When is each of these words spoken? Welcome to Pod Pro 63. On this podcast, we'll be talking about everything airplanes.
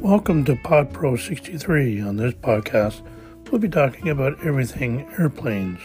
Welcome 0.00 0.46
to 0.46 0.56
Pod 0.56 0.94
Pro 0.94 1.14
63. 1.14 2.00
On 2.00 2.16
this 2.16 2.32
podcast, 2.32 3.02
we'll 3.50 3.60
be 3.60 3.68
talking 3.68 4.08
about 4.08 4.42
everything 4.42 5.06
airplanes. 5.18 5.78